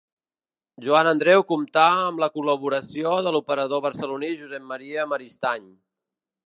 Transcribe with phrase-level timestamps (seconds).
[0.85, 5.75] Joan Andreu comptà amb la col·laboració de l'operador barceloní Josep Maria Maristany.